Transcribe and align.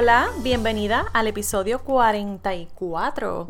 Hola, 0.00 0.30
bienvenida 0.44 1.06
al 1.12 1.26
episodio 1.26 1.80
44. 1.80 3.48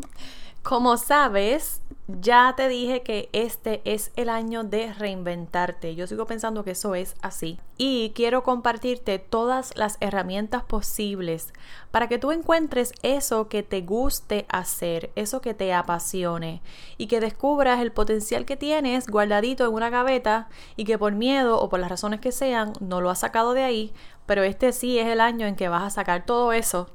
Como 0.63 0.97
sabes, 0.97 1.83
ya 2.19 2.55
te 2.57 2.67
dije 2.67 3.03
que 3.03 3.29
este 3.33 3.81
es 3.85 4.11
el 4.15 4.29
año 4.29 4.63
de 4.63 4.93
reinventarte. 4.93 5.93
Yo 5.93 6.07
sigo 6.07 6.25
pensando 6.25 6.63
que 6.63 6.71
eso 6.71 6.95
es 6.95 7.13
así. 7.21 7.59
Y 7.77 8.11
quiero 8.15 8.41
compartirte 8.41 9.19
todas 9.19 9.77
las 9.77 9.97
herramientas 9.99 10.63
posibles 10.63 11.53
para 11.91 12.07
que 12.07 12.17
tú 12.17 12.31
encuentres 12.31 12.93
eso 13.03 13.47
que 13.47 13.61
te 13.61 13.81
guste 13.81 14.47
hacer, 14.49 15.11
eso 15.15 15.39
que 15.39 15.53
te 15.53 15.71
apasione 15.71 16.61
y 16.97 17.07
que 17.07 17.19
descubras 17.19 17.79
el 17.79 17.91
potencial 17.91 18.45
que 18.45 18.57
tienes 18.57 19.07
guardadito 19.07 19.65
en 19.65 19.73
una 19.73 19.91
gaveta 19.91 20.49
y 20.75 20.85
que 20.85 20.97
por 20.97 21.13
miedo 21.13 21.59
o 21.59 21.69
por 21.69 21.79
las 21.79 21.89
razones 21.89 22.19
que 22.19 22.31
sean 22.31 22.73
no 22.79 23.01
lo 23.01 23.11
has 23.11 23.19
sacado 23.19 23.53
de 23.53 23.63
ahí, 23.63 23.93
pero 24.25 24.43
este 24.43 24.71
sí 24.71 24.97
es 24.97 25.07
el 25.07 25.21
año 25.21 25.45
en 25.45 25.55
que 25.55 25.69
vas 25.69 25.83
a 25.83 25.89
sacar 25.89 26.25
todo 26.25 26.53
eso 26.53 26.89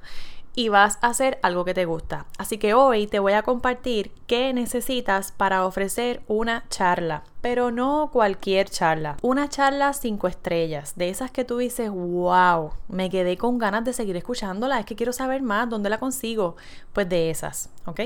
y 0.54 0.68
vas 0.68 0.98
a 1.02 1.08
hacer 1.08 1.38
algo 1.42 1.64
que 1.64 1.74
te 1.74 1.84
gusta. 1.84 2.26
Así 2.38 2.58
que 2.58 2.74
hoy 2.74 3.06
te 3.06 3.18
voy 3.18 3.32
a 3.32 3.42
compartir 3.42 4.12
qué 4.26 4.52
necesitas 4.52 5.32
para 5.32 5.66
ofrecer 5.66 6.22
una 6.28 6.64
charla, 6.68 7.24
pero 7.40 7.70
no 7.70 8.10
cualquier 8.12 8.68
charla, 8.68 9.16
una 9.22 9.48
charla 9.48 9.92
cinco 9.92 10.28
estrellas, 10.28 10.94
de 10.96 11.08
esas 11.08 11.30
que 11.30 11.44
tú 11.44 11.58
dices, 11.58 11.90
wow, 11.90 12.70
me 12.88 13.10
quedé 13.10 13.36
con 13.36 13.58
ganas 13.58 13.84
de 13.84 13.92
seguir 13.92 14.16
escuchándola, 14.16 14.80
es 14.80 14.86
que 14.86 14.96
quiero 14.96 15.12
saber 15.12 15.42
más, 15.42 15.68
¿dónde 15.68 15.90
la 15.90 15.98
consigo? 15.98 16.56
Pues 16.92 17.08
de 17.08 17.30
esas, 17.30 17.70
¿ok? 17.86 18.00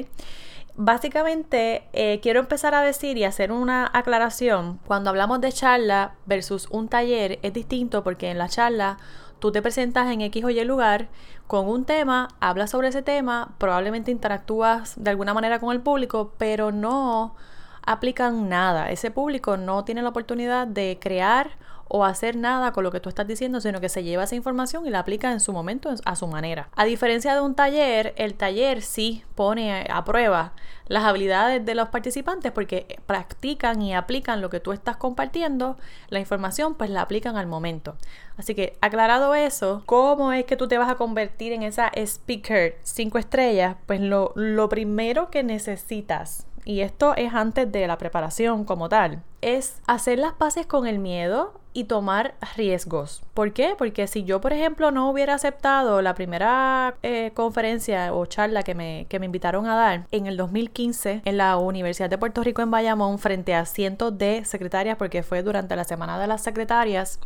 Básicamente, 0.81 1.89
eh, 1.93 2.21
quiero 2.23 2.39
empezar 2.39 2.73
a 2.73 2.83
decir 2.83 3.19
y 3.19 3.25
hacer 3.25 3.51
una 3.51 3.91
aclaración. 3.93 4.79
Cuando 4.87 5.11
hablamos 5.11 5.41
de 5.41 5.51
charla 5.51 6.15
versus 6.25 6.69
un 6.71 6.89
taller, 6.89 7.41
es 7.43 7.53
distinto 7.53 8.05
porque 8.05 8.31
en 8.31 8.39
la 8.39 8.49
charla 8.49 8.99
tú 9.39 9.53
te 9.53 9.63
presentas 9.63 10.11
en 10.11 10.21
X 10.23 10.45
o 10.45 10.51
Y 10.51 10.65
lugar 10.65 11.09
con 11.47 11.69
un 11.69 11.85
tema, 11.85 12.29
hablas 12.41 12.71
sobre 12.71 12.89
ese 12.89 13.03
tema, 13.03 13.55
probablemente 13.59 14.11
interactúas 14.11 14.95
de 14.97 15.11
alguna 15.11 15.35
manera 15.35 15.59
con 15.59 15.73
el 15.73 15.81
público, 15.81 16.33
pero 16.39 16.73
no 16.73 17.35
aplican 17.83 18.49
nada. 18.49 18.91
Ese 18.91 19.11
público 19.11 19.57
no 19.57 19.85
tiene 19.85 20.03
la 20.03 20.11
oportunidad 20.11 20.67
de 20.67 20.99
crear 21.01 21.53
o 21.89 22.05
hacer 22.05 22.37
nada 22.37 22.73
con 22.73 22.85
lo 22.85 22.91
que 22.91 23.01
tú 23.01 23.09
estás 23.09 23.27
diciendo, 23.27 23.61
sino 23.61 23.81
que 23.81 23.89
se 23.89 24.05
lleva 24.05 24.25
esa 24.25 24.37
información 24.37 24.87
y 24.87 24.91
la 24.91 25.01
aplica 25.01 25.33
en 25.33 25.41
su 25.41 25.53
momento 25.53 25.91
a 26.05 26.17
su 26.17 26.27
manera. 26.27 26.69
A 26.77 26.85
diferencia 26.85 27.35
de 27.35 27.41
un 27.41 27.55
taller, 27.55 28.15
el 28.17 28.35
taller 28.35 28.83
sí 28.83 29.25
pone 29.35 29.87
a 29.91 30.05
prueba 30.05 30.53
las 30.89 31.05
habilidades 31.05 31.65
de 31.65 31.75
los 31.75 31.89
participantes 31.89 32.51
porque 32.51 32.99
practican 33.07 33.83
y 33.83 33.95
aplican 33.95 34.41
lo 34.41 34.51
que 34.51 34.61
tú 34.61 34.73
estás 34.73 34.97
compartiendo, 34.97 35.77
la 36.09 36.19
información 36.19 36.75
pues 36.75 36.91
la 36.91 37.03
aplican 37.03 37.37
al 37.37 37.47
momento. 37.47 37.97
Así 38.37 38.55
que 38.55 38.77
aclarado 38.81 39.35
eso, 39.35 39.83
¿cómo 39.87 40.33
es 40.33 40.45
que 40.45 40.57
tú 40.57 40.69
te 40.69 40.79
vas 40.79 40.91
a 40.91 40.97
convertir 40.97 41.53
en 41.53 41.63
esa 41.63 41.91
speaker 41.95 42.79
5 42.83 43.19
estrellas? 43.19 43.77
Pues 43.87 44.01
lo, 44.01 44.33
lo 44.35 44.69
primero 44.69 45.31
que 45.31 45.43
necesitas 45.43 46.48
y 46.69 46.83
esto 46.83 47.17
es 47.17 47.33
antes 47.33 47.73
de 47.73 47.87
la 47.87 47.97
preparación 47.97 48.67
como 48.67 48.91
tal, 48.91 49.23
es 49.41 49.81
hacer 49.87 50.19
las 50.19 50.35
paces 50.35 50.67
con 50.67 50.87
el 50.87 50.99
miedo 50.99 51.59
y 51.73 51.85
tomar 51.85 52.35
riesgos. 52.57 53.23
¿Por 53.33 53.55
qué? 53.55 53.75
Porque 53.79 54.07
si 54.07 54.25
yo, 54.25 54.43
por 54.43 54.53
ejemplo, 54.53 54.91
no 54.91 55.09
hubiera 55.09 55.33
aceptado 55.33 56.03
la 56.03 56.15
primera 56.15 56.97
eh, 57.03 57.31
conferencia 57.33 58.13
o 58.13 58.27
charla 58.27 58.65
que 58.65 58.75
me, 58.75 59.07
que 59.09 59.19
me 59.19 59.25
invitaron 59.25 59.67
a 59.67 59.77
dar 59.77 60.07
en 60.11 60.27
el 60.27 60.37
2015 60.37 61.23
en 61.25 61.37
la 61.39 61.57
Universidad 61.57 62.11
de 62.11 62.19
Puerto 62.19 62.43
Rico 62.43 62.61
en 62.61 62.71
Bayamón 62.71 63.19
frente 63.19 63.55
a 63.55 63.65
cientos 63.65 64.19
de 64.19 64.45
secretarias, 64.45 64.99
porque 64.99 65.23
fue 65.23 65.43
durante 65.43 65.75
la 65.75 65.85
Semana 65.85 66.21
de 66.21 66.27
las 66.27 66.43
Secretarias, 66.43 67.19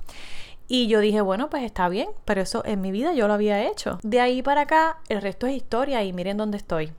y 0.68 0.86
yo 0.86 1.00
dije, 1.00 1.20
bueno, 1.20 1.50
pues 1.50 1.64
está 1.64 1.88
bien, 1.88 2.08
pero 2.24 2.42
eso 2.42 2.62
en 2.64 2.80
mi 2.80 2.92
vida 2.92 3.12
yo 3.12 3.26
lo 3.26 3.34
había 3.34 3.66
hecho. 3.66 3.98
De 4.04 4.20
ahí 4.20 4.40
para 4.40 4.60
acá, 4.60 4.98
el 5.08 5.20
resto 5.20 5.48
es 5.48 5.56
historia 5.56 6.04
y 6.04 6.12
miren 6.12 6.36
dónde 6.36 6.58
estoy. 6.58 6.92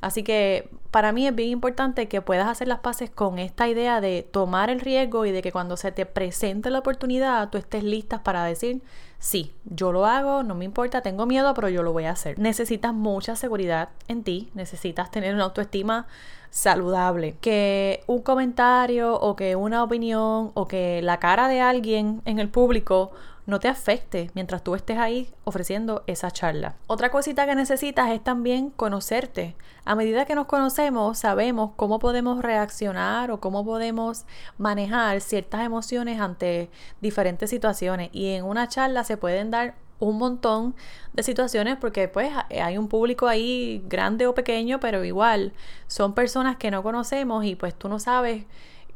Así 0.00 0.22
que 0.22 0.70
para 0.90 1.12
mí 1.12 1.26
es 1.26 1.34
bien 1.34 1.50
importante 1.50 2.08
que 2.08 2.22
puedas 2.22 2.48
hacer 2.48 2.68
las 2.68 2.80
paces 2.80 3.10
con 3.10 3.38
esta 3.38 3.68
idea 3.68 4.00
de 4.00 4.22
tomar 4.22 4.70
el 4.70 4.80
riesgo 4.80 5.26
y 5.26 5.32
de 5.32 5.42
que 5.42 5.52
cuando 5.52 5.76
se 5.76 5.92
te 5.92 6.06
presente 6.06 6.70
la 6.70 6.78
oportunidad 6.78 7.50
tú 7.50 7.58
estés 7.58 7.84
lista 7.84 8.22
para 8.22 8.44
decir, 8.44 8.82
sí, 9.18 9.52
yo 9.64 9.92
lo 9.92 10.06
hago, 10.06 10.42
no 10.42 10.54
me 10.54 10.64
importa, 10.64 11.02
tengo 11.02 11.26
miedo, 11.26 11.52
pero 11.54 11.68
yo 11.68 11.82
lo 11.82 11.92
voy 11.92 12.04
a 12.04 12.12
hacer. 12.12 12.38
Necesitas 12.38 12.94
mucha 12.94 13.36
seguridad 13.36 13.90
en 14.06 14.22
ti, 14.22 14.50
necesitas 14.54 15.10
tener 15.10 15.34
una 15.34 15.44
autoestima 15.44 16.06
saludable. 16.50 17.36
Que 17.40 18.02
un 18.06 18.22
comentario 18.22 19.14
o 19.14 19.36
que 19.36 19.56
una 19.56 19.82
opinión 19.82 20.52
o 20.54 20.68
que 20.68 21.02
la 21.02 21.18
cara 21.18 21.48
de 21.48 21.60
alguien 21.60 22.22
en 22.24 22.38
el 22.38 22.48
público 22.48 23.12
no 23.48 23.60
te 23.60 23.68
afecte 23.68 24.30
mientras 24.34 24.62
tú 24.62 24.74
estés 24.74 24.98
ahí 24.98 25.32
ofreciendo 25.44 26.04
esa 26.06 26.30
charla. 26.30 26.76
Otra 26.86 27.10
cosita 27.10 27.46
que 27.46 27.54
necesitas 27.54 28.10
es 28.10 28.22
también 28.22 28.68
conocerte. 28.68 29.56
A 29.86 29.94
medida 29.94 30.26
que 30.26 30.34
nos 30.34 30.46
conocemos, 30.46 31.18
sabemos 31.18 31.70
cómo 31.74 31.98
podemos 31.98 32.42
reaccionar 32.42 33.30
o 33.30 33.40
cómo 33.40 33.64
podemos 33.64 34.26
manejar 34.58 35.22
ciertas 35.22 35.62
emociones 35.62 36.20
ante 36.20 36.68
diferentes 37.00 37.48
situaciones 37.48 38.10
y 38.12 38.34
en 38.34 38.44
una 38.44 38.68
charla 38.68 39.02
se 39.02 39.16
pueden 39.16 39.50
dar 39.50 39.76
un 39.98 40.18
montón 40.18 40.74
de 41.14 41.22
situaciones 41.22 41.78
porque 41.78 42.06
pues 42.06 42.30
hay 42.50 42.76
un 42.76 42.88
público 42.88 43.28
ahí 43.28 43.82
grande 43.88 44.26
o 44.26 44.34
pequeño, 44.34 44.78
pero 44.78 45.04
igual 45.04 45.54
son 45.86 46.14
personas 46.14 46.56
que 46.56 46.70
no 46.70 46.82
conocemos 46.82 47.46
y 47.46 47.56
pues 47.56 47.74
tú 47.74 47.88
no 47.88 47.98
sabes 47.98 48.44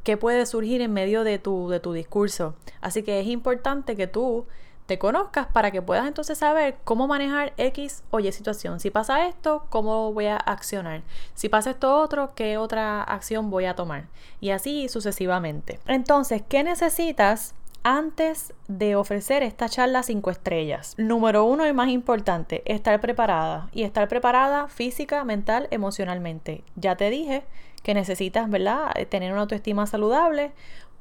qué 0.02 0.16
puede 0.16 0.46
surgir 0.46 0.80
en 0.80 0.92
medio 0.92 1.24
de 1.24 1.38
tu, 1.38 1.68
de 1.68 1.80
tu 1.80 1.92
discurso. 1.92 2.54
Así 2.80 3.02
que 3.02 3.20
es 3.20 3.26
importante 3.26 3.96
que 3.96 4.06
tú 4.06 4.46
te 4.86 4.98
conozcas 4.98 5.46
para 5.46 5.70
que 5.70 5.80
puedas 5.80 6.06
entonces 6.06 6.38
saber 6.38 6.76
cómo 6.84 7.06
manejar 7.06 7.52
X 7.56 8.02
o 8.10 8.20
Y 8.20 8.32
situación. 8.32 8.80
Si 8.80 8.90
pasa 8.90 9.26
esto, 9.26 9.66
¿cómo 9.70 10.12
voy 10.12 10.26
a 10.26 10.36
accionar? 10.36 11.02
Si 11.34 11.48
pasa 11.48 11.70
esto 11.70 11.96
otro, 12.00 12.34
¿qué 12.34 12.58
otra 12.58 13.02
acción 13.02 13.50
voy 13.50 13.66
a 13.66 13.76
tomar? 13.76 14.08
Y 14.40 14.50
así 14.50 14.88
sucesivamente. 14.88 15.78
Entonces, 15.86 16.42
¿qué 16.48 16.64
necesitas 16.64 17.54
antes 17.84 18.54
de 18.68 18.96
ofrecer 18.96 19.42
esta 19.42 19.68
charla 19.68 20.02
5 20.02 20.30
estrellas. 20.30 20.94
Número 20.98 21.44
uno 21.44 21.66
y 21.66 21.72
más 21.72 21.88
importante, 21.88 22.62
estar 22.64 23.00
preparada. 23.00 23.68
Y 23.72 23.82
estar 23.82 24.08
preparada 24.08 24.68
física, 24.68 25.24
mental, 25.24 25.68
emocionalmente. 25.70 26.62
Ya 26.76 26.96
te 26.96 27.10
dije 27.10 27.44
que 27.82 27.94
necesitas, 27.94 28.48
¿verdad? 28.48 28.92
Tener 29.08 29.32
una 29.32 29.42
autoestima 29.42 29.86
saludable 29.86 30.52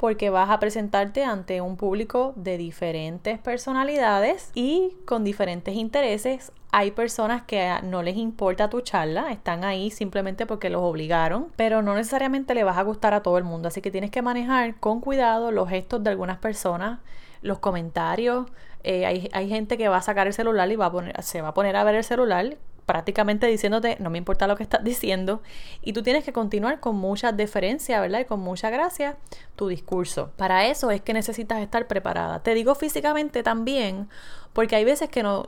porque 0.01 0.31
vas 0.31 0.49
a 0.49 0.59
presentarte 0.59 1.23
ante 1.23 1.61
un 1.61 1.77
público 1.77 2.33
de 2.35 2.57
diferentes 2.57 3.37
personalidades 3.37 4.49
y 4.55 4.95
con 5.05 5.23
diferentes 5.23 5.75
intereses. 5.75 6.51
Hay 6.71 6.89
personas 6.89 7.43
que 7.43 7.71
no 7.83 8.01
les 8.01 8.17
importa 8.17 8.67
tu 8.67 8.81
charla, 8.81 9.31
están 9.31 9.63
ahí 9.63 9.91
simplemente 9.91 10.47
porque 10.47 10.71
los 10.71 10.81
obligaron, 10.81 11.49
pero 11.55 11.83
no 11.83 11.93
necesariamente 11.93 12.55
le 12.55 12.63
vas 12.63 12.79
a 12.79 12.81
gustar 12.81 13.13
a 13.13 13.21
todo 13.21 13.37
el 13.37 13.43
mundo, 13.43 13.67
así 13.67 13.81
que 13.81 13.91
tienes 13.91 14.09
que 14.09 14.23
manejar 14.23 14.79
con 14.79 15.01
cuidado 15.01 15.51
los 15.51 15.69
gestos 15.69 16.03
de 16.03 16.09
algunas 16.09 16.39
personas, 16.39 16.97
los 17.43 17.59
comentarios. 17.59 18.47
Eh, 18.83 19.05
hay, 19.05 19.29
hay, 19.33 19.49
gente 19.49 19.77
que 19.77 19.87
va 19.87 19.97
a 19.97 20.01
sacar 20.01 20.25
el 20.25 20.33
celular 20.33 20.71
y 20.71 20.77
va 20.77 20.87
a 20.87 20.91
poner, 20.91 21.21
se 21.21 21.43
va 21.43 21.49
a 21.49 21.53
poner 21.53 21.75
a 21.75 21.83
ver 21.83 21.93
el 21.93 22.03
celular 22.03 22.57
prácticamente 22.91 23.47
diciéndote, 23.47 23.95
no 24.01 24.09
me 24.09 24.17
importa 24.17 24.47
lo 24.47 24.57
que 24.57 24.63
estás 24.63 24.83
diciendo, 24.83 25.41
y 25.81 25.93
tú 25.93 26.03
tienes 26.03 26.25
que 26.25 26.33
continuar 26.33 26.81
con 26.81 26.97
mucha 26.97 27.31
deferencia, 27.31 28.01
¿verdad? 28.01 28.19
Y 28.19 28.25
con 28.25 28.41
mucha 28.41 28.69
gracia 28.69 29.15
tu 29.55 29.69
discurso. 29.69 30.31
Para 30.35 30.67
eso 30.67 30.91
es 30.91 30.99
que 30.99 31.13
necesitas 31.13 31.61
estar 31.61 31.87
preparada. 31.87 32.43
Te 32.43 32.53
digo 32.53 32.75
físicamente 32.75 33.43
también, 33.43 34.09
porque 34.51 34.75
hay 34.75 34.83
veces 34.83 35.07
que 35.07 35.23
nos 35.23 35.47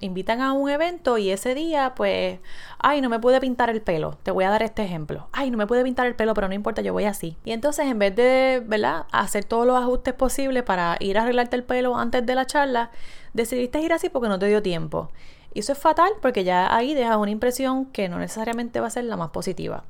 invitan 0.00 0.42
a 0.42 0.52
un 0.52 0.68
evento 0.68 1.16
y 1.16 1.30
ese 1.30 1.54
día, 1.54 1.94
pues, 1.96 2.38
ay, 2.78 3.00
no 3.00 3.08
me 3.08 3.18
pude 3.18 3.40
pintar 3.40 3.70
el 3.70 3.80
pelo. 3.80 4.18
Te 4.22 4.30
voy 4.30 4.44
a 4.44 4.50
dar 4.50 4.62
este 4.62 4.84
ejemplo. 4.84 5.28
Ay, 5.32 5.50
no 5.50 5.56
me 5.56 5.66
pude 5.66 5.82
pintar 5.82 6.06
el 6.06 6.14
pelo, 6.14 6.34
pero 6.34 6.48
no 6.48 6.54
importa, 6.54 6.82
yo 6.82 6.92
voy 6.92 7.04
así. 7.04 7.38
Y 7.46 7.52
entonces, 7.52 7.86
en 7.86 7.98
vez 7.98 8.14
de, 8.14 8.62
¿verdad?, 8.66 9.06
hacer 9.12 9.44
todos 9.46 9.66
los 9.66 9.78
ajustes 9.80 10.12
posibles 10.12 10.64
para 10.64 10.98
ir 11.00 11.16
a 11.16 11.22
arreglarte 11.22 11.56
el 11.56 11.64
pelo 11.64 11.96
antes 11.96 12.26
de 12.26 12.34
la 12.34 12.44
charla, 12.44 12.90
decidiste 13.32 13.80
ir 13.80 13.94
así 13.94 14.10
porque 14.10 14.28
no 14.28 14.38
te 14.38 14.46
dio 14.46 14.60
tiempo. 14.60 15.10
Y 15.54 15.60
eso 15.60 15.72
es 15.72 15.78
fatal 15.78 16.12
porque 16.20 16.44
ya 16.44 16.74
ahí 16.74 16.94
dejas 16.94 17.16
una 17.16 17.30
impresión 17.30 17.86
que 17.86 18.08
no 18.08 18.18
necesariamente 18.18 18.80
va 18.80 18.86
a 18.86 18.90
ser 18.90 19.04
la 19.04 19.16
más 19.16 19.30
positiva. 19.30 19.84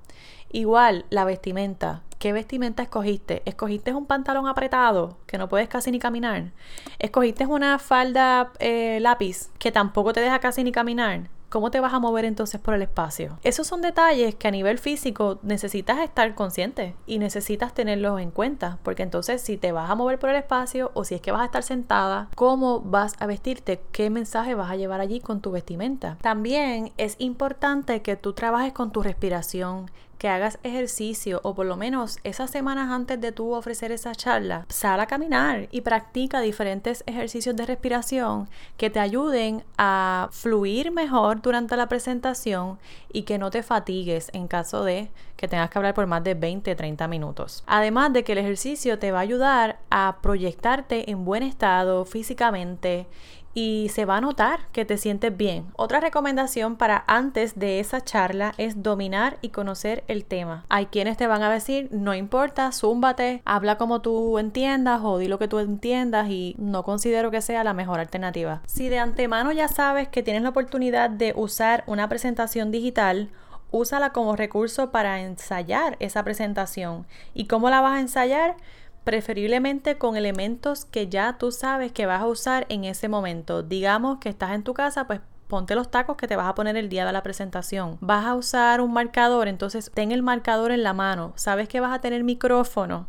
Igual, 0.51 1.07
la 1.09 1.25
vestimenta. 1.25 2.03
¿Qué 2.19 2.33
vestimenta 2.33 2.83
escogiste? 2.83 3.43
¿Escogiste 3.47 3.95
un 3.95 4.07
pantalón 4.07 4.47
apretado 4.47 5.17
que 5.27 5.39
no 5.39 5.49
puedes 5.49 5.69
casi 5.69 5.91
ni 5.91 5.99
caminar? 5.99 6.53
¿Escogiste 6.99 7.47
una 7.47 7.79
falda 7.79 8.53
eh, 8.59 8.99
lápiz 9.01 9.51
que 9.59 9.73
tampoco 9.73 10.13
te 10.13 10.21
deja 10.21 10.39
casi 10.39 10.63
ni 10.63 10.71
caminar? 10.71 11.23
¿Cómo 11.53 11.71
te 11.71 11.81
vas 11.81 11.93
a 11.93 11.99
mover 11.99 12.25
entonces 12.25 12.59
por 12.63 12.73
el 12.73 12.81
espacio? 12.81 13.39
Esos 13.43 13.67
son 13.67 13.83
detalles 13.83 14.35
que 14.35 14.49
a 14.49 14.51
nivel 14.51 14.79
físico 14.79 15.39
necesitas 15.43 15.99
estar 15.99 16.35
consciente 16.35 16.97
y 17.05 17.19
necesitas 17.19 17.75
tenerlos 17.75 18.19
en 18.23 18.31
cuenta, 18.31 18.79
porque 18.83 19.03
entonces 19.03 19.43
si 19.43 19.59
te 19.59 19.71
vas 19.71 19.91
a 19.91 19.95
mover 19.95 20.19
por 20.19 20.31
el 20.31 20.37
espacio 20.37 20.91
o 20.95 21.05
si 21.05 21.15
es 21.15 21.21
que 21.21 21.31
vas 21.31 21.43
a 21.43 21.45
estar 21.45 21.63
sentada, 21.63 22.31
¿cómo 22.37 22.81
vas 22.81 23.17
a 23.19 23.27
vestirte? 23.27 23.83
¿Qué 23.93 24.09
mensaje 24.09 24.55
vas 24.55 24.71
a 24.71 24.77
llevar 24.77 25.03
allí 25.03 25.21
con 25.21 25.43
tu 25.43 25.51
vestimenta? 25.51 26.17
También 26.23 26.95
es 26.97 27.17
importante 27.19 28.01
que 28.01 28.17
tú 28.17 28.33
trabajes 28.33 28.73
con 28.73 28.91
tu 28.91 29.03
respiración, 29.03 29.91
que 30.23 30.29
hagas 30.29 30.61
ejercicio 30.63 31.41
o 31.43 31.53
por 31.53 31.67
lo 31.67 31.77
menos 31.77 32.21
esas 32.23 32.49
semanas 32.49 32.93
antes 32.93 33.21
de 33.21 33.33
tú 33.33 33.55
ofrecer 33.55 33.91
esa 33.91 34.15
charla, 34.15 34.67
sal 34.69 35.01
a 35.01 35.09
caminar 35.09 35.67
y 35.73 35.81
practica 35.81 36.41
diferentes 36.41 37.03
ejercicios 37.09 37.57
de 37.57 37.67
respiración 37.67 38.49
que 38.77 38.89
te 38.89 39.01
ayuden 39.01 39.65
a 39.79 40.29
fluir 40.31 40.93
mejor 40.93 41.43
durante 41.43 41.77
la 41.77 41.89
presentación 41.89 42.79
y 43.13 43.23
que 43.23 43.37
no 43.37 43.51
te 43.51 43.65
fatigues 43.65 44.31
en 44.33 44.47
caso 44.47 44.85
de 44.85 45.11
que 45.37 45.49
tengas 45.49 45.71
que 45.71 45.79
hablar 45.81 45.95
por 45.95 46.07
más 46.07 46.23
de 46.23 46.35
20, 46.35 46.73
30 46.73 47.09
minutos. 47.09 47.65
Además 47.67 48.13
de 48.13 48.23
que 48.23 48.31
el 48.31 48.39
ejercicio 48.39 49.01
te 49.01 49.11
va 49.11 49.19
a 49.19 49.23
ayudar 49.23 49.81
a 49.91 50.19
proyectarte 50.23 51.11
en 51.11 51.25
buen 51.25 51.43
estado 51.43 52.05
físicamente 52.05 53.09
y 53.55 53.91
se 53.93 54.05
va 54.05 54.17
a 54.17 54.21
notar 54.21 54.61
que 54.73 54.85
te 54.85 54.97
sientes 54.97 55.37
bien. 55.37 55.67
Otra 55.77 56.01
recomendación 56.01 56.77
para 56.77 57.05
antes 57.07 57.59
de 57.59 57.81
esa 57.81 58.03
charla 58.03 58.55
es 58.59 58.83
dominar 58.83 59.39
y 59.43 59.51
conocer 59.51 60.05
el 60.09 60.25
tema. 60.25 60.65
Hay 60.69 60.87
quienes 60.87 61.17
te 61.17 61.27
van 61.27 61.43
a 61.43 61.51
decir, 61.51 61.89
no 61.91 62.15
importa, 62.15 62.73
zúmbate, 62.73 63.43
habla 63.45 63.77
como 63.77 64.01
tú 64.01 64.39
entiendas 64.39 65.01
o 65.03 65.19
di 65.19 65.29
lo 65.29 65.39
que 65.39 65.49
tú 65.49 65.59
entiendas 65.59 66.29
y 66.29 66.55
no 66.59 66.83
considero 66.83 67.31
que 67.31 67.43
sea 67.43 67.65
la 67.65 67.75
mejor 67.75 68.01
alternativa. 68.01 68.63
Si 68.67 68.89
de 68.89 68.99
antemano 68.99 69.53
ya 69.53 69.69
sabes 69.69 70.09
que 70.09 70.23
tienes 70.23 70.43
la 70.43 70.51
oportunidad 70.51 71.11
de 71.11 71.33
usar 71.37 71.85
una 71.87 72.09
presentación 72.09 72.71
digital, 72.71 73.31
úsala 73.71 74.11
como 74.11 74.37
recurso 74.37 74.91
para 74.91 75.21
ensayar 75.21 75.97
esa 75.99 76.23
presentación. 76.23 77.07
¿Y 77.35 77.47
cómo 77.47 77.71
la 77.71 77.81
vas 77.81 77.97
a 77.97 78.01
ensayar? 78.01 78.57
Preferiblemente 79.05 79.99
con 79.99 80.17
elementos 80.17 80.85
que 80.85 81.09
ya 81.09 81.39
tú 81.39 81.51
sabes 81.51 81.93
que 81.93 82.07
vas 82.07 82.23
a 82.23 82.27
usar 82.27 82.67
en 82.69 82.85
ese 82.85 83.09
momento. 83.09 83.63
Digamos 83.63 84.19
que 84.19 84.29
estás 84.29 84.53
en 84.53 84.63
tu 84.63 84.75
casa, 84.75 85.07
pues 85.07 85.21
ponte 85.49 85.75
los 85.75 85.91
tacos 85.91 86.17
que 86.17 86.27
te 86.27 86.37
vas 86.37 86.47
a 86.47 86.55
poner 86.55 86.77
el 86.77 86.89
día 86.89 87.05
de 87.05 87.13
la 87.13 87.23
presentación. 87.23 87.99
Vas 88.01 88.25
a 88.25 88.35
usar 88.35 88.81
un 88.81 88.93
marcador, 88.93 89.49
entonces 89.49 89.91
ten 89.93 90.11
el 90.11 90.23
marcador 90.23 90.71
en 90.71 90.83
la 90.83 90.95
mano. 90.95 91.35
Sabes 91.37 91.69
que 91.69 91.81
vas 91.81 91.93
a 91.93 92.01
tener 92.01 92.25
micrófono. 92.25 93.07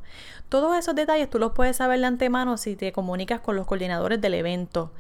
Todos 0.50 0.78
esos 0.78 0.94
detalles 0.94 1.30
tú 1.30 1.40
los 1.40 1.54
puedes 1.54 1.78
saber 1.78 2.00
de 2.00 2.06
antemano 2.06 2.58
si 2.58 2.76
te 2.76 2.92
comunicas 2.92 3.40
con 3.40 3.56
los 3.56 3.66
coordinadores 3.66 4.20
del 4.20 4.34
evento. 4.34 4.92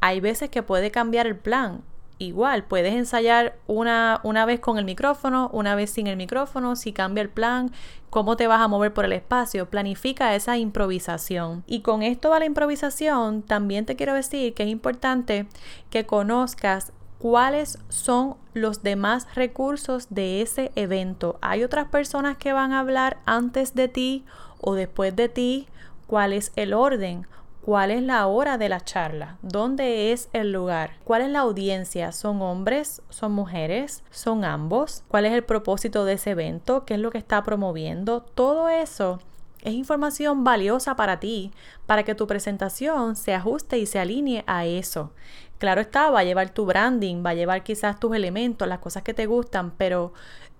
Hay 0.00 0.20
veces 0.20 0.48
que 0.48 0.62
puede 0.62 0.90
cambiar 0.90 1.26
el 1.26 1.36
plan 1.36 1.82
igual, 2.18 2.64
puedes 2.64 2.94
ensayar 2.94 3.56
una, 3.66 4.20
una, 4.22 4.46
vez 4.46 4.60
con 4.60 4.78
el 4.78 4.84
micrófono, 4.84 5.50
una 5.52 5.74
vez 5.74 5.90
sin 5.90 6.06
el 6.06 6.16
micrófono, 6.16 6.76
si 6.76 6.92
cambia 6.92 7.22
el 7.22 7.28
plan, 7.28 7.70
cómo 8.10 8.36
te 8.36 8.46
vas 8.46 8.60
a 8.60 8.68
mover 8.68 8.94
por 8.94 9.04
el 9.04 9.12
espacio, 9.12 9.68
planifica 9.68 10.34
esa 10.34 10.56
improvisación. 10.56 11.64
Y 11.66 11.80
con 11.80 12.02
esto 12.02 12.32
de 12.32 12.40
la 12.40 12.46
improvisación, 12.46 13.42
también 13.42 13.86
te 13.86 13.96
quiero 13.96 14.14
decir 14.14 14.54
que 14.54 14.62
es 14.62 14.68
importante 14.68 15.46
que 15.90 16.06
conozcas 16.06 16.92
cuáles 17.18 17.78
son 17.88 18.36
los 18.54 18.82
demás 18.82 19.26
recursos 19.34 20.06
de 20.10 20.42
ese 20.42 20.72
evento. 20.76 21.38
Hay 21.40 21.64
otras 21.64 21.88
personas 21.88 22.36
que 22.36 22.52
van 22.52 22.72
a 22.72 22.80
hablar 22.80 23.18
antes 23.26 23.74
de 23.74 23.88
ti 23.88 24.24
o 24.60 24.74
después 24.74 25.14
de 25.16 25.28
ti, 25.28 25.68
cuál 26.06 26.32
es 26.32 26.52
el 26.56 26.72
orden 26.72 27.26
cuál 27.66 27.90
es 27.90 28.00
la 28.00 28.28
hora 28.28 28.58
de 28.58 28.68
la 28.68 28.80
charla, 28.80 29.38
dónde 29.42 30.12
es 30.12 30.28
el 30.32 30.52
lugar, 30.52 30.92
cuál 31.02 31.22
es 31.22 31.30
la 31.30 31.40
audiencia, 31.40 32.12
son 32.12 32.40
hombres, 32.40 33.02
son 33.10 33.32
mujeres, 33.32 34.04
son 34.12 34.44
ambos, 34.44 35.02
cuál 35.08 35.26
es 35.26 35.32
el 35.32 35.42
propósito 35.42 36.04
de 36.04 36.12
ese 36.12 36.30
evento, 36.30 36.84
qué 36.84 36.94
es 36.94 37.00
lo 37.00 37.10
que 37.10 37.18
está 37.18 37.42
promoviendo, 37.42 38.22
todo 38.22 38.68
eso 38.68 39.18
es 39.64 39.72
información 39.74 40.44
valiosa 40.44 40.94
para 40.94 41.18
ti, 41.18 41.50
para 41.86 42.04
que 42.04 42.14
tu 42.14 42.28
presentación 42.28 43.16
se 43.16 43.34
ajuste 43.34 43.78
y 43.78 43.86
se 43.86 43.98
alinee 43.98 44.44
a 44.46 44.64
eso. 44.64 45.10
Claro 45.58 45.80
está, 45.80 46.10
va 46.10 46.20
a 46.20 46.24
llevar 46.24 46.50
tu 46.50 46.66
branding, 46.66 47.24
va 47.26 47.30
a 47.30 47.34
llevar 47.34 47.64
quizás 47.64 47.98
tus 47.98 48.14
elementos, 48.14 48.68
las 48.68 48.78
cosas 48.78 49.02
que 49.02 49.12
te 49.12 49.26
gustan, 49.26 49.72
pero 49.72 50.12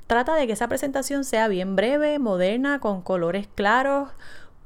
trata 0.08 0.34
de 0.34 0.48
que 0.48 0.54
esa 0.54 0.66
presentación 0.66 1.22
sea 1.22 1.46
bien 1.46 1.76
breve, 1.76 2.18
moderna, 2.18 2.80
con 2.80 3.00
colores 3.00 3.46
claros, 3.54 4.08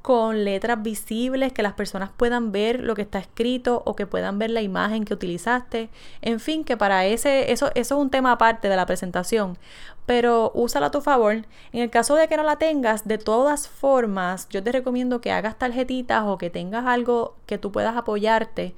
con 0.03 0.45
letras 0.45 0.83
visibles, 0.83 1.53
que 1.53 1.63
las 1.63 1.75
personas 1.75 2.11
puedan 2.17 2.53
ver 2.53 2.81
lo 2.81 2.95
que 2.95 3.03
está 3.03 3.19
escrito 3.19 3.83
o 3.85 3.97
que 3.97 4.07
puedan 4.07 4.39
ver 4.39 4.51
la 4.51 4.63
imagen 4.63 5.05
que 5.05 5.15
utilizaste. 5.15 5.91
En 6.23 6.41
fin, 6.41 6.65
que 6.65 6.77
para 6.77 7.05
ese, 7.07 7.53
eso, 7.53 7.71
eso 7.75 7.95
es 7.95 8.01
un 8.01 8.11
tema 8.11 8.33
aparte 8.33 8.69
de 8.69 8.77
la 8.77 8.87
presentación. 8.87 9.59
Pero 10.07 10.51
úsala 10.55 10.87
a 10.87 10.91
tu 10.91 11.01
favor. 11.01 11.33
En 11.73 11.83
el 11.83 11.91
caso 11.91 12.15
de 12.17 12.29
que 12.29 12.37
no 12.37 12.43
la 12.43 12.57
tengas, 12.57 13.07
de 13.07 13.19
todas 13.19 13.69
formas, 13.69 14.49
yo 14.49 14.63
te 14.63 14.73
recomiendo 14.73 15.21
que 15.21 15.33
hagas 15.33 15.59
tarjetitas 15.59 16.25
o 16.25 16.39
que 16.39 16.51
tengas 16.51 16.87
algo 16.87 17.37
que 17.47 17.59
tú 17.59 17.71
puedas 17.73 17.97
apoyarte 17.97 18.75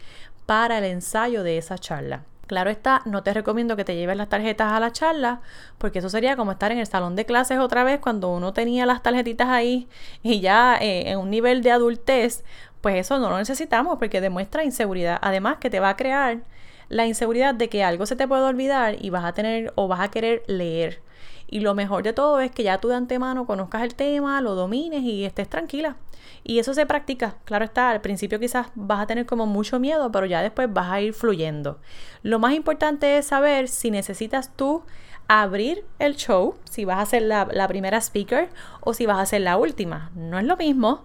para 0.47 0.79
el 0.79 0.85
ensayo 0.85 1.43
de 1.43 1.59
esa 1.59 1.79
charla. 1.79 2.25
Claro 2.47 2.71
está, 2.71 3.03
no 3.07 3.23
te 3.23 3.33
recomiendo 3.33 3.77
que 3.77 3.85
te 3.85 3.95
lleves 3.95 4.17
las 4.17 4.29
tarjetas 4.29 4.73
a 4.73 4.81
la 4.81 4.93
charla, 4.93 5.41
porque 5.79 6.01
eso 6.01 6.11
sería 6.11 6.37
como 6.37 6.53
estar 6.53 6.71
en 6.73 6.79
el 6.79 6.87
salón 6.87 7.17
de 7.17 7.25
clases 7.25 7.59
otra 7.59 7.85
vez 7.85 8.01
cuando 8.01 8.31
uno 8.31 8.53
tenía 8.53 8.85
las 8.85 9.03
tarjetitas 9.03 9.49
ahí 9.49 9.89
y 10.23 10.41
ya 10.41 10.77
eh, 10.81 11.11
en 11.11 11.19
un 11.19 11.31
nivel 11.31 11.63
de 11.63 11.71
adultez, 11.71 12.45
pues 12.81 12.97
eso 12.97 13.19
no 13.19 13.31
lo 13.31 13.39
necesitamos 13.39 13.99
porque 13.99 14.21
demuestra 14.21 14.65
inseguridad. 14.65 15.19
Además 15.23 15.59
que 15.59 15.71
te 15.71 15.81
va 15.81 15.91
a 15.91 15.97
crear 15.97 16.41
la 16.89 17.07
inseguridad 17.07 17.55
de 17.55 17.69
que 17.69 17.85
algo 17.85 18.07
se 18.07 18.17
te 18.17 18.29
puede 18.29 18.43
olvidar 18.43 18.97
y 19.01 19.11
vas 19.11 19.25
a 19.25 19.33
tener 19.33 19.73
o 19.77 19.89
vas 19.89 20.01
a 20.01 20.11
querer 20.11 20.43
leer. 20.47 21.01
Y 21.47 21.61
lo 21.61 21.75
mejor 21.75 22.03
de 22.03 22.13
todo 22.13 22.41
es 22.41 22.51
que 22.51 22.63
ya 22.63 22.79
tú 22.79 22.89
de 22.89 22.97
antemano 22.97 23.47
conozcas 23.47 23.83
el 23.83 23.95
tema, 23.95 24.41
lo 24.41 24.55
domines 24.55 25.03
y 25.03 25.25
estés 25.25 25.49
tranquila. 25.49 25.97
Y 26.45 26.59
eso 26.59 26.75
se 26.75 26.87
practica, 26.87 27.37
claro 27.45 27.65
está, 27.65 27.91
al 27.91 28.01
principio 28.01 28.41
quizás 28.41 28.69
vas 28.75 29.01
a 29.01 29.07
tener 29.07 29.27
como 29.27 29.47
mucho 29.47 29.79
miedo, 29.79 30.11
pero 30.11 30.27
ya 30.27 30.43
después 30.43 30.73
vas 30.73 30.91
a 30.91 31.01
ir 31.01 31.15
fluyendo. 31.15 31.79
Lo 32.23 32.39
más 32.39 32.55
importante 32.55 33.19
es 33.19 33.27
saber 33.27 33.69
si 33.69 33.91
necesitas 33.91 34.57
tú 34.57 34.83
abrir 35.29 35.85
el 35.99 36.17
show, 36.17 36.57
si 36.69 36.85
vas 36.85 36.99
a 36.99 37.07
ser 37.07 37.23
la, 37.23 37.69
primera 37.69 38.01
speaker 38.01 38.51
o 38.81 38.93
si 38.93 39.07
vas 39.07 39.19
a 39.19 39.27
ser 39.27 39.43
la 39.43 39.57
última. 39.57 40.11
No 40.15 40.39
es 40.39 40.45
lo 40.45 40.57
mismo. 40.57 41.05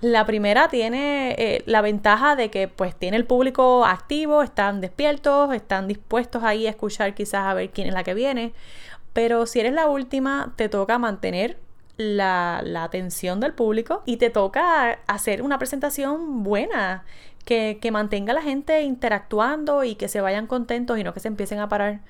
La 0.00 0.26
primera 0.26 0.68
tiene 0.68 1.34
eh, 1.38 1.62
la 1.66 1.80
ventaja 1.80 2.36
de 2.36 2.50
que 2.50 2.68
pues 2.68 2.94
tiene 2.94 3.16
el 3.16 3.24
público 3.24 3.86
activo, 3.86 4.42
están 4.42 4.80
despiertos, 4.80 5.54
están 5.54 5.88
dispuestos 5.88 6.42
ahí 6.42 6.66
a 6.66 6.70
escuchar 6.70 7.14
quizás 7.14 7.46
a 7.46 7.54
ver 7.54 7.70
quién 7.70 7.88
es 7.88 7.94
la 7.94 8.04
que 8.04 8.12
viene. 8.12 8.52
Pero 9.14 9.46
si 9.46 9.60
eres 9.60 9.72
la 9.72 9.88
última, 9.88 10.52
te 10.56 10.68
toca 10.68 10.98
mantener 10.98 11.58
la, 11.96 12.58
atención 12.82 13.40
del 13.40 13.54
público 13.54 14.02
y 14.04 14.18
te 14.18 14.28
toca 14.28 14.98
hacer 15.06 15.40
una 15.40 15.58
presentación 15.58 16.42
buena, 16.42 17.04
que, 17.46 17.78
que, 17.80 17.90
mantenga 17.90 18.32
a 18.32 18.34
la 18.34 18.42
gente 18.42 18.82
interactuando 18.82 19.84
y 19.84 19.94
que 19.94 20.08
se 20.08 20.20
vayan 20.20 20.46
contentos 20.46 20.98
y 20.98 21.04
no 21.04 21.14
que 21.14 21.20
se 21.20 21.28
empiecen 21.28 21.60
a 21.60 21.68
parar 21.68 22.00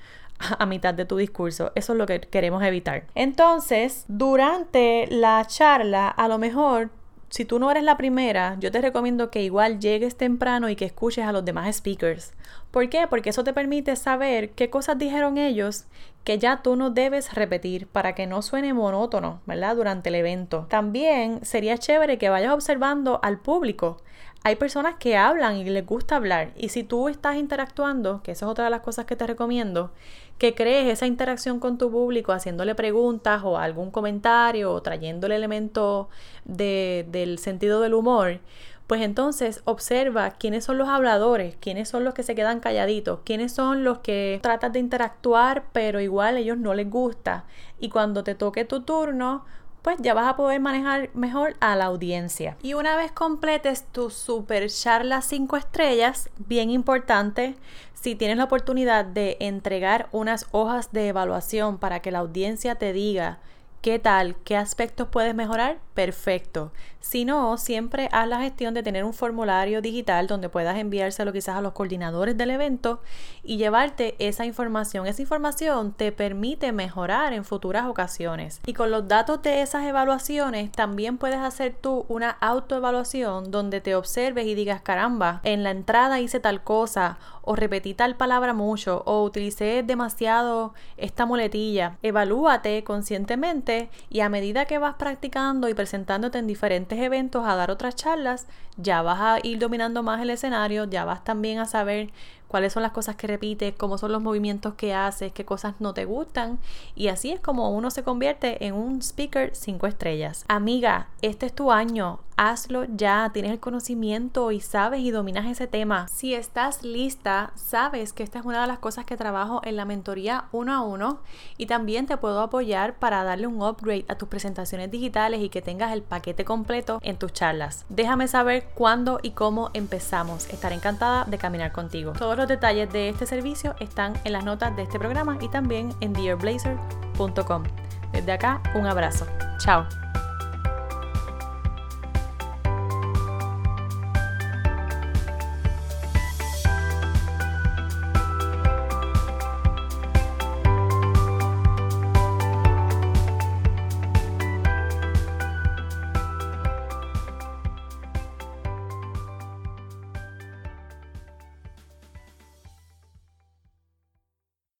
a 0.59 0.65
mitad 0.65 0.93
de 0.93 1.05
tu 1.05 1.17
discurso. 1.17 1.71
Eso 1.75 1.93
es 1.93 1.99
lo 1.99 2.05
que 2.05 2.19
queremos 2.21 2.63
evitar. 2.63 3.05
Entonces, 3.15 4.05
durante 4.07 5.07
la 5.09 5.45
charla, 5.45 6.09
a 6.09 6.27
lo 6.27 6.37
mejor 6.37 6.89
si 7.35 7.43
tú 7.43 7.59
no 7.59 7.69
eres 7.69 7.83
la 7.83 7.97
primera, 7.97 8.55
yo 8.61 8.71
te 8.71 8.79
recomiendo 8.79 9.29
que 9.29 9.43
igual 9.43 9.81
llegues 9.81 10.15
temprano 10.15 10.69
y 10.69 10.77
que 10.77 10.85
escuches 10.85 11.25
a 11.25 11.33
los 11.33 11.43
demás 11.43 11.75
speakers. 11.75 12.31
¿Por 12.71 12.87
qué? 12.87 13.07
Porque 13.09 13.31
eso 13.31 13.43
te 13.43 13.51
permite 13.51 13.97
saber 13.97 14.51
qué 14.51 14.69
cosas 14.69 14.97
dijeron 14.97 15.37
ellos 15.37 15.83
que 16.23 16.39
ya 16.39 16.61
tú 16.61 16.77
no 16.77 16.91
debes 16.91 17.33
repetir 17.33 17.87
para 17.87 18.15
que 18.15 18.25
no 18.25 18.41
suene 18.41 18.73
monótono, 18.73 19.41
¿verdad? 19.45 19.75
Durante 19.75 20.07
el 20.07 20.15
evento. 20.15 20.67
También 20.69 21.43
sería 21.43 21.77
chévere 21.77 22.17
que 22.17 22.29
vayas 22.29 22.53
observando 22.53 23.19
al 23.21 23.41
público 23.41 23.97
hay 24.45 24.57
personas 24.57 24.97
que 24.99 25.17
hablan 25.17 25.57
y 25.57 25.63
les 25.63 25.83
gusta 25.83 26.17
hablar. 26.17 26.51
Y 26.55 26.69
si 26.69 26.83
tú 26.83 27.09
estás 27.09 27.35
interactuando, 27.35 28.21
que 28.21 28.33
esa 28.33 28.45
es 28.45 28.51
otra 28.51 28.65
de 28.65 28.69
las 28.69 28.81
cosas 28.81 29.05
que 29.05 29.15
te 29.15 29.25
recomiendo, 29.25 29.91
que 30.37 30.53
crees 30.53 30.87
esa 30.87 31.07
interacción 31.07 31.59
con 31.59 31.77
tu 31.77 31.89
público 31.91 32.31
haciéndole 32.31 32.75
preguntas 32.75 33.41
o 33.43 33.57
algún 33.57 33.91
comentario 33.91 34.71
o 34.73 34.81
trayendo 34.81 35.27
el 35.27 35.33
elemento 35.33 36.09
del 36.43 37.39
sentido 37.39 37.79
del 37.81 37.93
humor, 37.93 38.39
pues 38.87 39.01
entonces 39.01 39.61
observa 39.65 40.31
quiénes 40.31 40.63
son 40.63 40.77
los 40.77 40.89
habladores, 40.89 41.55
quiénes 41.59 41.89
son 41.89 42.03
los 42.03 42.13
que 42.13 42.23
se 42.23 42.35
quedan 42.35 42.59
calladitos, 42.59 43.19
quiénes 43.23 43.51
son 43.51 43.83
los 43.83 43.99
que 43.99 44.39
tratan 44.43 44.73
de 44.73 44.79
interactuar 44.79 45.65
pero 45.71 46.01
igual 46.01 46.35
a 46.35 46.39
ellos 46.39 46.57
no 46.57 46.73
les 46.73 46.89
gusta. 46.89 47.45
Y 47.79 47.89
cuando 47.89 48.23
te 48.23 48.35
toque 48.35 48.65
tu 48.65 48.81
turno, 48.81 49.45
pues 49.85 49.97
ya 49.99 50.15
vas 50.15 50.27
a 50.27 50.35
poder 50.35 50.59
manejar 50.59 51.11
mejor 51.13 51.55
a 51.59 51.75
la 51.75 51.85
audiencia. 51.85 52.57
Y 52.63 52.73
una 52.73 52.97
vez 52.97 53.11
completes 53.11 53.85
tu 53.91 54.09
super 54.09 54.67
charla 54.67 55.21
5 55.21 55.57
estrellas, 55.57 56.31
bien 56.39 56.71
importante, 56.71 57.55
si 57.93 58.15
tienes 58.15 58.37
la 58.37 58.45
oportunidad 58.45 59.05
de 59.05 59.37
entregar 59.39 60.09
unas 60.11 60.47
hojas 60.49 60.91
de 60.91 61.09
evaluación 61.09 61.77
para 61.77 61.99
que 61.99 62.09
la 62.09 62.17
audiencia 62.17 62.73
te 62.73 62.93
diga 62.93 63.37
¿Qué 63.85 63.99
tal? 63.99 64.35
¿Qué 64.37 64.57
aspectos 64.57 65.09
puedes 65.09 65.35
mejorar? 65.35 65.77
Perfecto. 65.93 66.71
Si 66.99 67.23
no, 67.23 67.55
siempre 67.57 68.09
haz 68.11 68.27
la 68.27 68.41
gestión 68.41 68.73
de 68.73 68.81
tener 68.81 69.03
un 69.03 69.13
formulario 69.13 69.79
digital 69.79 70.25
donde 70.25 70.49
puedas 70.49 70.79
enviárselo 70.79 71.31
quizás 71.31 71.57
a 71.57 71.61
los 71.61 71.73
coordinadores 71.73 72.35
del 72.35 72.49
evento 72.49 72.99
y 73.43 73.57
llevarte 73.57 74.15
esa 74.17 74.43
información. 74.43 75.05
Esa 75.05 75.21
información 75.21 75.93
te 75.93 76.11
permite 76.11 76.71
mejorar 76.71 77.31
en 77.33 77.45
futuras 77.45 77.85
ocasiones. 77.85 78.59
Y 78.65 78.73
con 78.73 78.89
los 78.89 79.07
datos 79.07 79.43
de 79.43 79.61
esas 79.61 79.85
evaluaciones 79.85 80.71
también 80.71 81.19
puedes 81.19 81.37
hacer 81.37 81.75
tú 81.79 82.07
una 82.09 82.31
autoevaluación 82.31 83.51
donde 83.51 83.81
te 83.81 83.93
observes 83.93 84.47
y 84.47 84.55
digas, 84.55 84.81
caramba, 84.81 85.41
en 85.43 85.61
la 85.61 85.69
entrada 85.69 86.19
hice 86.19 86.39
tal 86.39 86.63
cosa 86.63 87.19
o 87.43 87.55
repetí 87.55 87.93
tal 87.93 88.15
palabra 88.15 88.53
mucho 88.53 89.03
o 89.05 89.23
utilicé 89.23 89.83
demasiado 89.83 90.73
esta 90.97 91.27
muletilla. 91.27 91.99
Evalúate 92.01 92.83
conscientemente 92.83 93.74
y 94.09 94.19
a 94.21 94.29
medida 94.29 94.65
que 94.65 94.77
vas 94.77 94.95
practicando 94.95 95.69
y 95.69 95.73
presentándote 95.73 96.39
en 96.39 96.47
diferentes 96.47 96.99
eventos 96.99 97.45
a 97.45 97.55
dar 97.55 97.71
otras 97.71 97.95
charlas, 97.95 98.47
ya 98.77 99.01
vas 99.01 99.19
a 99.19 99.39
ir 99.43 99.59
dominando 99.59 100.03
más 100.03 100.21
el 100.21 100.29
escenario, 100.29 100.85
ya 100.85 101.05
vas 101.05 101.23
también 101.23 101.59
a 101.59 101.65
saber 101.65 102.11
cuáles 102.47 102.73
son 102.73 102.83
las 102.83 102.91
cosas 102.91 103.15
que 103.15 103.27
repites, 103.27 103.73
cómo 103.75 103.97
son 103.97 104.11
los 104.11 104.21
movimientos 104.21 104.75
que 104.75 104.93
haces, 104.93 105.31
qué 105.31 105.45
cosas 105.45 105.75
no 105.79 105.93
te 105.93 106.05
gustan. 106.05 106.59
Y 106.95 107.07
así 107.07 107.31
es 107.31 107.39
como 107.39 107.71
uno 107.71 107.91
se 107.91 108.03
convierte 108.03 108.65
en 108.65 108.73
un 108.73 109.01
speaker 109.01 109.55
5 109.55 109.87
estrellas. 109.87 110.45
Amiga, 110.47 111.09
este 111.21 111.45
es 111.47 111.53
tu 111.53 111.71
año. 111.71 112.19
Hazlo 112.37 112.83
ya, 112.83 113.29
tienes 113.33 113.51
el 113.51 113.59
conocimiento 113.59 114.51
y 114.51 114.59
sabes 114.59 114.99
y 114.99 115.11
dominas 115.11 115.45
ese 115.45 115.67
tema. 115.67 116.07
Si 116.09 116.33
estás 116.33 116.83
lista, 116.83 117.51
sabes 117.55 118.11
que 118.11 118.23
esta 118.23 118.39
es 118.39 118.45
una 118.45 118.61
de 118.61 118.67
las 118.67 118.79
cosas 118.79 119.05
que 119.05 119.15
trabajo 119.15 119.61
en 119.63 119.77
la 119.77 119.85
mentoría 119.85 120.45
uno 120.51 120.73
a 120.73 120.81
uno 120.81 121.19
y 121.57 121.67
también 121.67 122.07
te 122.07 122.17
puedo 122.17 122.41
apoyar 122.41 122.95
para 122.95 123.23
darle 123.23 123.47
un 123.47 123.61
upgrade 123.61 124.05
a 124.09 124.15
tus 124.15 124.27
presentaciones 124.27 124.91
digitales 124.91 125.41
y 125.41 125.49
que 125.49 125.61
tengas 125.61 125.93
el 125.93 126.01
paquete 126.01 126.43
completo 126.43 126.99
en 127.03 127.17
tus 127.17 127.31
charlas. 127.31 127.85
Déjame 127.87 128.27
saber 128.27 128.67
cuándo 128.75 129.19
y 129.21 129.31
cómo 129.31 129.69
empezamos. 129.73 130.49
Estaré 130.49 130.75
encantada 130.75 131.23
de 131.25 131.37
caminar 131.37 131.71
contigo. 131.71 132.13
Todos 132.13 132.35
los 132.35 132.47
detalles 132.47 132.91
de 132.91 133.09
este 133.09 133.25
servicio 133.25 133.75
están 133.79 134.13
en 134.25 134.33
las 134.33 134.43
notas 134.43 134.75
de 134.75 134.83
este 134.83 134.99
programa 134.99 135.37
y 135.39 135.47
también 135.47 135.93
en 136.01 136.11
dearblazer.com. 136.11 137.63
Desde 138.11 138.31
acá, 138.31 138.61
un 138.75 138.87
abrazo. 138.87 139.25
Chao. 139.59 139.85